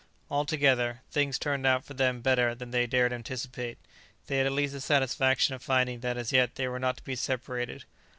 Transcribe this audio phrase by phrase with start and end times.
[0.31, 3.77] Altogether, things turned out for them better than they dared anticipate.
[4.25, 7.03] They had at least the satisfaction of finding that as yet they were not to
[7.03, 7.83] be separated.